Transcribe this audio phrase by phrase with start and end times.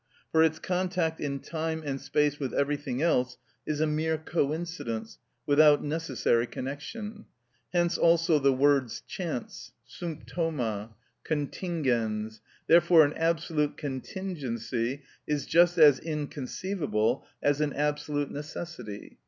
[0.31, 5.83] For its contact in time and space with everything else is a mere coincidence without
[5.83, 7.25] necessary connection:
[7.71, 10.93] hence also the words chance, συμπτωμα,
[11.23, 12.39] contingens.
[12.65, 19.19] Therefore an absolute contingency is just as inconceivable as an absolute necessity.